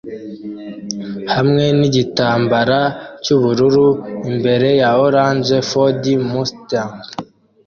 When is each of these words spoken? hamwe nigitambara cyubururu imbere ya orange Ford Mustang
hamwe 1.33 1.65
nigitambara 1.79 2.79
cyubururu 3.23 3.87
imbere 4.29 4.67
ya 4.81 4.89
orange 5.05 5.55
Ford 5.69 6.03
Mustang 6.31 6.93